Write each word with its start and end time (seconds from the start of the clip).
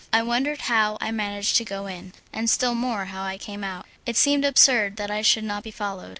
I 0.11 0.23
wondered 0.23 0.61
how 0.61 0.97
I 0.99 1.11
managed 1.11 1.57
to 1.57 1.63
go 1.63 1.85
in, 1.85 2.13
and 2.33 2.49
still 2.49 2.73
more 2.73 3.05
how 3.05 3.21
I 3.23 3.37
came 3.37 3.63
out; 3.63 3.85
it 4.03 4.17
seemed 4.17 4.43
absurd 4.45 4.95
that 4.97 5.11
I 5.11 5.21
should 5.21 5.43
not 5.43 5.61
be 5.61 5.69
followed. 5.69 6.09